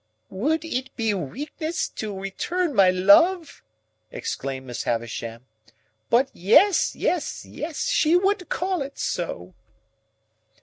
[0.31, 3.61] "Would it be weakness to return my love?"
[4.09, 5.45] exclaimed Miss Havisham.
[6.09, 7.45] "But yes, yes,
[7.87, 9.53] she would call it so!"